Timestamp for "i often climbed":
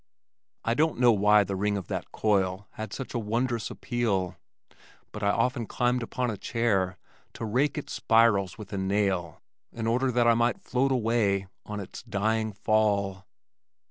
5.21-6.01